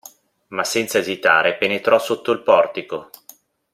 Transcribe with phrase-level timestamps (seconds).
[0.47, 3.11] Ma senza esitare penetrò sotto il portico.